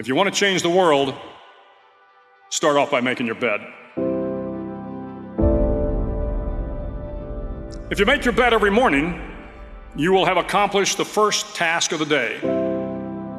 [0.00, 1.14] If you want to change the world,
[2.48, 3.60] start off by making your bed.
[7.90, 9.20] If you make your bed every morning,
[9.94, 12.36] you will have accomplished the first task of the day.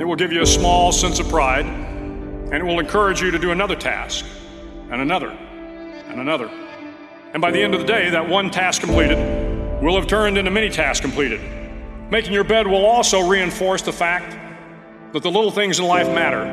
[0.00, 3.38] It will give you a small sense of pride, and it will encourage you to
[3.38, 4.24] do another task,
[4.90, 6.48] and another, and another.
[7.34, 9.18] And by the end of the day, that one task completed
[9.82, 11.42] will have turned into many tasks completed.
[12.10, 14.45] Making your bed will also reinforce the fact
[15.12, 16.44] that the little things in life matter.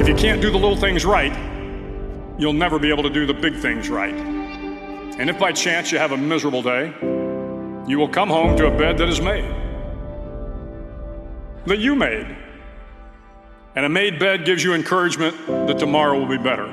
[0.00, 1.32] If you can't do the little things right,
[2.38, 4.14] you'll never be able to do the big things right.
[4.14, 6.94] And if by chance you have a miserable day,
[7.88, 9.44] you will come home to a bed that is made,
[11.66, 12.36] that you made.
[13.74, 16.66] And a made bed gives you encouragement that tomorrow will be better.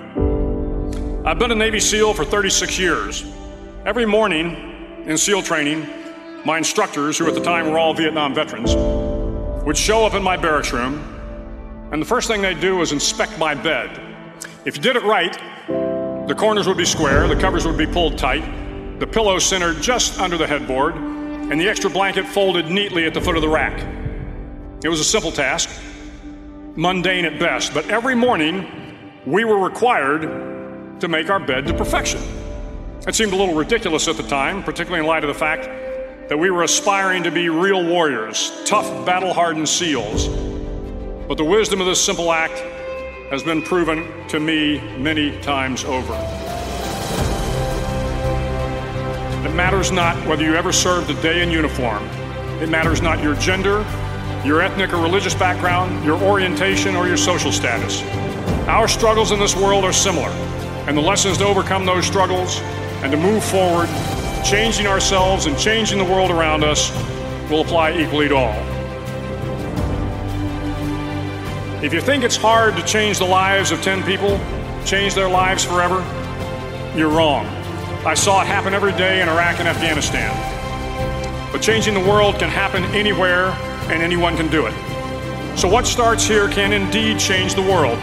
[1.26, 3.26] I've been a Navy SEAL for 36 years.
[3.86, 5.88] Every morning in SEAL training,
[6.46, 8.74] my instructors, who at the time were all Vietnam veterans,
[9.66, 11.00] would show up in my barracks room,
[11.92, 14.00] and the first thing they'd do was inspect my bed.
[14.64, 15.34] If you did it right,
[16.27, 20.20] the corners would be square, the covers would be pulled tight, the pillow centered just
[20.20, 23.80] under the headboard, and the extra blanket folded neatly at the foot of the rack.
[24.84, 25.70] It was a simple task,
[26.76, 28.68] mundane at best, but every morning
[29.26, 32.21] we were required to make our bed to perfection.
[33.08, 35.68] It seemed a little ridiculous at the time, particularly in light of the fact
[36.27, 40.27] that we were aspiring to be real warriors, tough, battle hardened SEALs.
[41.27, 42.59] But the wisdom of this simple act
[43.29, 46.13] has been proven to me many times over.
[49.48, 52.03] It matters not whether you ever served a day in uniform.
[52.59, 53.85] It matters not your gender,
[54.43, 58.01] your ethnic or religious background, your orientation, or your social status.
[58.68, 60.29] Our struggles in this world are similar,
[60.87, 62.59] and the lessons to overcome those struggles
[63.03, 63.90] and to move forward,
[64.46, 66.91] changing ourselves and changing the world around us,
[67.50, 68.53] will apply equally to all.
[71.84, 74.40] If you think it's hard to change the lives of 10 people,
[74.85, 75.96] change their lives forever,
[76.96, 77.47] you're wrong.
[78.06, 80.31] I saw it happen every day in Iraq and Afghanistan.
[81.52, 83.47] But changing the world can happen anywhere,
[83.90, 84.74] and anyone can do it.
[85.58, 87.97] So, what starts here can indeed change the world.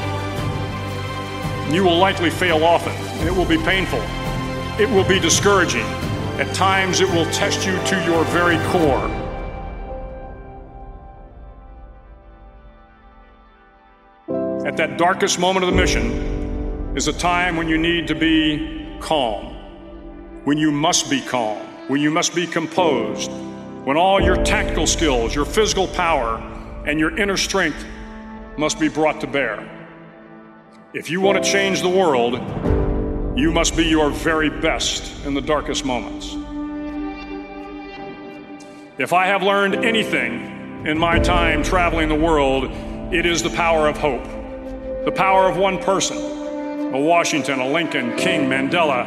[1.73, 4.01] You will likely fail often, and it will be painful.
[4.81, 5.87] It will be discouraging.
[6.39, 9.09] At times, it will test you to your very core.
[14.67, 18.97] At that darkest moment of the mission is a time when you need to be
[19.01, 19.53] calm
[20.45, 23.31] when you must be calm, when you must be composed,
[23.85, 26.39] when all your tactical skills, your physical power,
[26.85, 27.85] and your inner strength
[28.59, 29.69] must be brought to bear.
[30.95, 32.35] If you want to change the world,
[33.35, 36.35] you must be your very best in the darkest moments.
[38.99, 42.65] If I have learned anything in my time traveling the world,
[43.13, 44.25] it is the power of hope,
[45.07, 46.33] the power of one person
[46.95, 49.07] a Washington, a Lincoln, King, Mandela,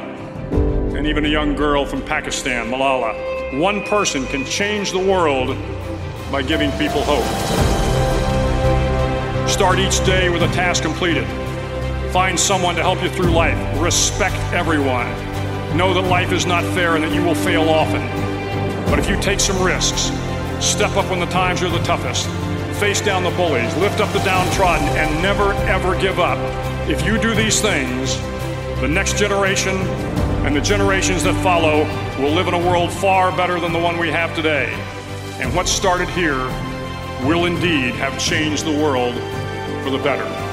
[0.97, 3.59] and even a young girl from Pakistan, Malala.
[3.59, 5.55] One person can change the world
[6.31, 7.23] by giving people hope.
[9.47, 11.44] Start each day with a task completed.
[12.15, 13.57] Find someone to help you through life.
[13.77, 15.05] Respect everyone.
[15.75, 17.99] Know that life is not fair and that you will fail often.
[18.89, 20.03] But if you take some risks,
[20.65, 22.29] step up when the times are the toughest,
[22.79, 26.37] face down the bullies, lift up the downtrodden, and never ever give up.
[26.89, 28.15] If you do these things,
[28.79, 29.75] the next generation
[30.45, 31.83] and the generations that follow
[32.17, 34.67] will live in a world far better than the one we have today.
[35.41, 36.45] And what started here
[37.27, 39.15] will indeed have changed the world
[39.83, 40.44] for the better.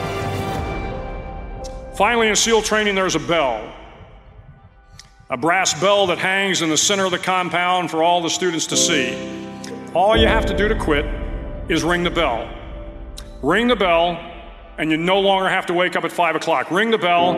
[1.95, 3.71] Finally, in SEAL training, there's a bell.
[5.29, 8.67] A brass bell that hangs in the center of the compound for all the students
[8.69, 9.15] to see.
[9.95, 11.05] All you have to do to quit
[11.69, 12.49] is ring the bell.
[13.43, 14.19] Ring the bell,
[14.79, 16.71] and you no longer have to wake up at 5 o'clock.
[16.71, 17.35] Ring the bell,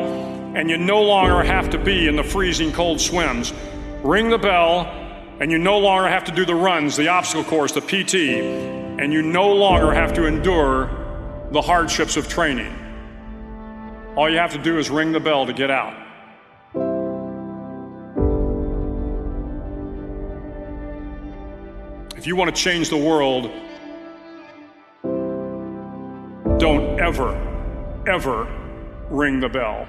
[0.55, 3.53] and you no longer have to be in the freezing cold swims.
[4.03, 4.87] Ring the bell,
[5.41, 8.15] and you no longer have to do the runs, the obstacle course, the PT,
[9.01, 10.89] and you no longer have to endure
[11.51, 12.73] the hardships of training.
[14.17, 15.93] All you have to do is ring the bell to get out.
[22.17, 23.51] If you want to change the world,
[26.61, 27.35] don't ever,
[28.07, 28.47] ever
[29.11, 29.89] ring the bell.